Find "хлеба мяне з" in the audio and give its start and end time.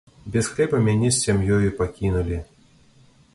0.53-1.19